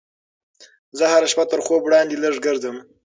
[0.97, 2.77] زه هره شپه تر خوب وړاندې لږ ګرځم.